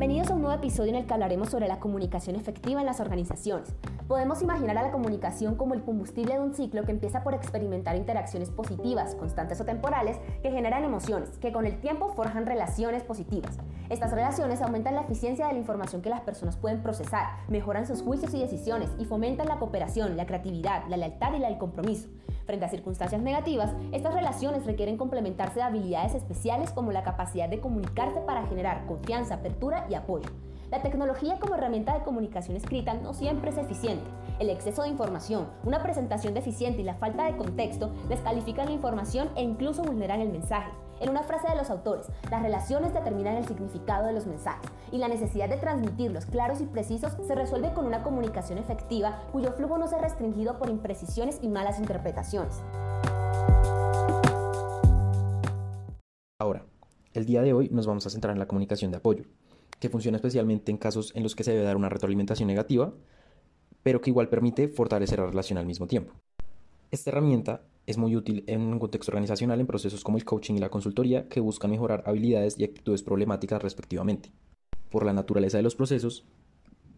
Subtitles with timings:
[0.00, 3.00] Bienvenidos a un nuevo episodio en el que hablaremos sobre la comunicación efectiva en las
[3.00, 3.74] organizaciones.
[4.08, 7.96] Podemos imaginar a la comunicación como el combustible de un ciclo que empieza por experimentar
[7.96, 13.58] interacciones positivas, constantes o temporales, que generan emociones, que con el tiempo forjan relaciones positivas.
[13.90, 18.00] Estas relaciones aumentan la eficiencia de la información que las personas pueden procesar, mejoran sus
[18.00, 22.08] juicios y decisiones y fomentan la cooperación, la creatividad, la lealtad y el compromiso.
[22.46, 27.60] Frente a circunstancias negativas, estas relaciones requieren complementarse de habilidades especiales como la capacidad de
[27.60, 30.28] comunicarse para generar confianza, apertura y apoyo.
[30.70, 34.04] La tecnología como herramienta de comunicación escrita no siempre es eficiente.
[34.38, 39.30] El exceso de información, una presentación deficiente y la falta de contexto descalifican la información
[39.34, 40.70] e incluso vulneran el mensaje.
[41.00, 44.98] En una frase de los autores, las relaciones determinan el significado de los mensajes y
[44.98, 49.78] la necesidad de transmitirlos claros y precisos se resuelve con una comunicación efectiva cuyo flujo
[49.78, 52.60] no sea restringido por imprecisiones y malas interpretaciones.
[56.38, 56.66] Ahora,
[57.14, 59.24] el día de hoy nos vamos a centrar en la comunicación de apoyo,
[59.78, 62.92] que funciona especialmente en casos en los que se debe dar una retroalimentación negativa,
[63.82, 66.12] pero que igual permite fortalecer la relación al mismo tiempo.
[66.90, 70.58] Esta herramienta es muy útil en un contexto organizacional en procesos como el coaching y
[70.58, 74.30] la consultoría que buscan mejorar habilidades y actitudes problemáticas respectivamente.
[74.90, 76.24] Por la naturaleza de los procesos,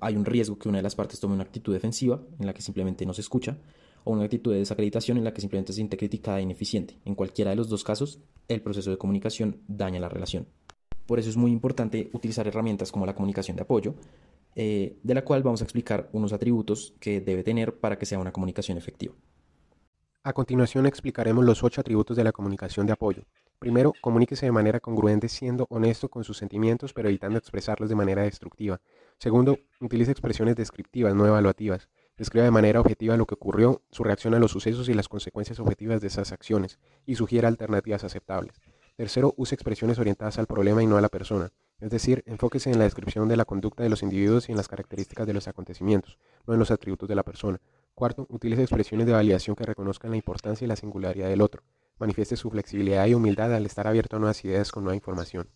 [0.00, 2.62] hay un riesgo que una de las partes tome una actitud defensiva en la que
[2.62, 3.58] simplemente no se escucha
[4.04, 6.98] o una actitud de desacreditación en la que simplemente se siente criticada e ineficiente.
[7.04, 10.46] En cualquiera de los dos casos, el proceso de comunicación daña la relación.
[11.06, 13.94] Por eso es muy importante utilizar herramientas como la comunicación de apoyo,
[14.56, 18.18] eh, de la cual vamos a explicar unos atributos que debe tener para que sea
[18.18, 19.14] una comunicación efectiva.
[20.24, 23.24] A continuación explicaremos los ocho atributos de la comunicación de apoyo.
[23.58, 28.22] Primero, comuníquese de manera congruente siendo honesto con sus sentimientos pero evitando expresarlos de manera
[28.22, 28.80] destructiva.
[29.18, 31.88] Segundo, utilice expresiones descriptivas, no evaluativas.
[32.16, 35.58] Describa de manera objetiva lo que ocurrió, su reacción a los sucesos y las consecuencias
[35.58, 38.60] objetivas de esas acciones, y sugiera alternativas aceptables.
[38.94, 41.50] Tercero, use expresiones orientadas al problema y no a la persona.
[41.80, 44.68] Es decir, enfóquese en la descripción de la conducta de los individuos y en las
[44.68, 46.16] características de los acontecimientos,
[46.46, 47.60] no en los atributos de la persona.
[47.94, 51.62] Cuarto, utilice expresiones de validación que reconozcan la importancia y la singularidad del otro.
[51.98, 55.50] Manifieste su flexibilidad y humildad al estar abierto a nuevas ideas con nueva información.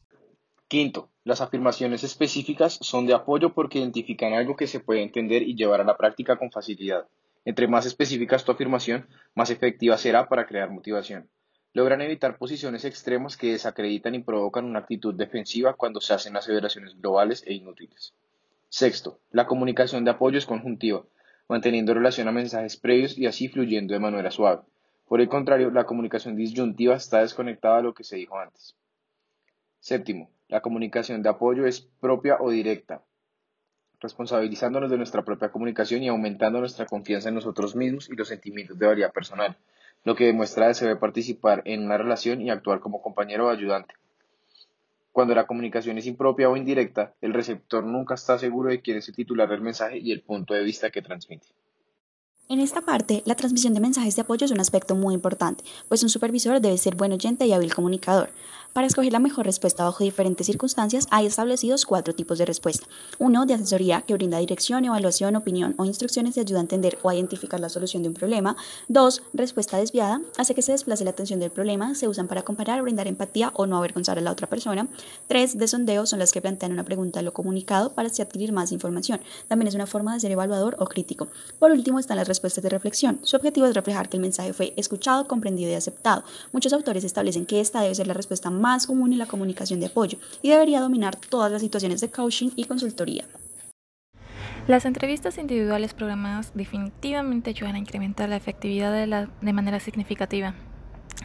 [0.68, 5.56] Quinto, las afirmaciones específicas son de apoyo porque identifican algo que se puede entender y
[5.56, 7.06] llevar a la práctica con facilidad.
[7.46, 11.30] Entre más específica es tu afirmación, más efectiva será para crear motivación.
[11.72, 17.00] Logran evitar posiciones extremas que desacreditan y provocan una actitud defensiva cuando se hacen aseveraciones
[17.00, 18.12] globales e inútiles.
[18.68, 21.04] Sexto, la comunicación de apoyo es conjuntiva
[21.48, 24.62] manteniendo relación a mensajes previos y así fluyendo de manera suave.
[25.06, 28.76] Por el contrario, la comunicación disyuntiva está desconectada de lo que se dijo antes.
[29.78, 33.02] Séptimo, la comunicación de apoyo es propia o directa,
[34.00, 38.78] responsabilizándonos de nuestra propia comunicación y aumentando nuestra confianza en nosotros mismos y los sentimientos
[38.78, 39.56] de valía personal,
[40.04, 43.94] lo que demuestra debe participar en una relación y actuar como compañero o ayudante.
[45.16, 49.08] Cuando la comunicación es impropia o indirecta, el receptor nunca está seguro de quién es
[49.08, 51.46] el titular del mensaje y el punto de vista que transmite.
[52.50, 56.02] En esta parte, la transmisión de mensajes de apoyo es un aspecto muy importante, pues
[56.02, 58.28] un supervisor debe ser buen oyente y hábil comunicador.
[58.76, 62.86] Para escoger la mejor respuesta bajo diferentes circunstancias, hay establecidos cuatro tipos de respuesta.
[63.18, 67.08] Uno, de asesoría, que brinda dirección, evaluación, opinión o instrucciones y ayuda a entender o
[67.08, 68.54] a identificar la solución de un problema.
[68.86, 72.82] Dos, respuesta desviada, hace que se desplace la atención del problema, se usan para comparar,
[72.82, 74.86] brindar empatía o no avergonzar a la otra persona.
[75.26, 78.52] Tres, de sondeo, son las que plantean una pregunta a lo comunicado para así adquirir
[78.52, 79.22] más información.
[79.48, 81.28] También es una forma de ser evaluador o crítico.
[81.58, 83.20] Por último, están las respuestas de reflexión.
[83.22, 86.24] Su objetivo es reflejar que el mensaje fue escuchado, comprendido y aceptado.
[86.52, 89.78] Muchos autores establecen que esta debe ser la respuesta más más común en la comunicación
[89.78, 93.24] de apoyo y debería dominar todas las situaciones de coaching y consultoría.
[94.66, 100.54] Las entrevistas individuales programadas definitivamente ayudan a incrementar la efectividad de, la, de manera significativa,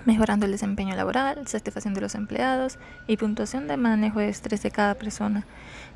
[0.06, 4.70] mejorando el desempeño laboral, satisfacción de los empleados y puntuación de manejo de estrés de
[4.70, 5.48] cada persona.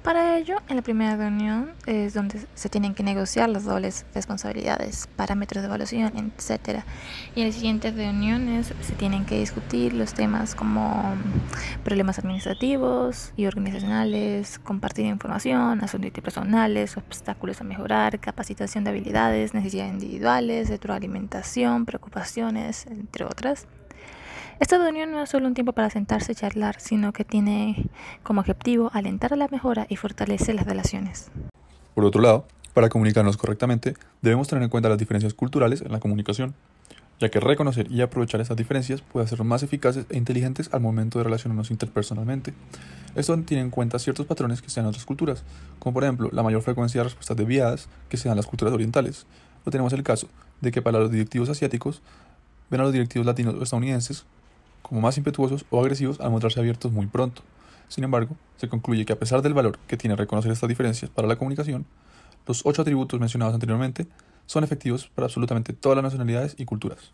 [0.06, 5.10] Para ello, en la primera reunión es donde se tienen que negociar las dobles responsabilidades,
[5.16, 6.84] parámetros de evaluación, etc.
[7.34, 11.16] Y en las siguientes reuniones se tienen que discutir los temas como
[11.84, 19.92] problemas administrativos y organizacionales, compartir información, asuntos personales, obstáculos a mejorar, capacitación de habilidades, necesidades
[19.92, 23.66] individuales, retroalimentación, preocupaciones, entre otras.
[24.58, 27.90] Esta reunión no es solo un tiempo para sentarse y charlar, sino que tiene
[28.24, 31.30] como objetivo alentar a la mejora y fortalecer las relaciones.
[31.94, 36.00] Por otro lado, para comunicarnos correctamente, debemos tener en cuenta las diferencias culturales en la
[36.00, 36.56] comunicación,
[37.20, 41.20] ya que reconocer y aprovechar estas diferencias puede hacernos más eficaces e inteligentes al momento
[41.20, 42.54] de relacionarnos interpersonalmente.
[43.16, 45.44] Esto tiene en cuenta ciertos patrones que se dan en otras culturas,
[45.80, 48.74] como por ejemplo la mayor frecuencia de respuestas desviadas que se dan en las culturas
[48.74, 49.26] orientales.
[49.66, 50.30] O tenemos el caso
[50.62, 52.02] de que para los directivos asiáticos
[52.70, 54.26] ven a los directivos latinos o estadounidenses
[54.88, 57.42] como más impetuosos o agresivos al mostrarse abiertos muy pronto.
[57.88, 61.28] Sin embargo, se concluye que a pesar del valor que tiene reconocer estas diferencias para
[61.28, 61.86] la comunicación,
[62.46, 64.06] los ocho atributos mencionados anteriormente
[64.46, 67.12] son efectivos para absolutamente todas las nacionalidades y culturas.